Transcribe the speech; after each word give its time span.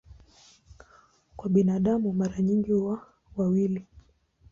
Kwa 1.35 1.49
binadamu 1.49 2.13
mara 2.13 2.39
nyingi 2.41 2.71
huwa 2.71 3.07
wawili. 3.35 3.85